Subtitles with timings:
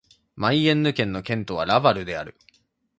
[0.35, 2.35] マイエンヌ県の県都はラヴァルである